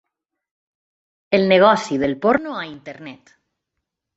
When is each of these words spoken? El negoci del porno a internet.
El 1.39 1.45
negoci 1.51 1.99
del 2.05 2.17
porno 2.25 2.57
a 2.63 2.67
internet. 2.71 3.39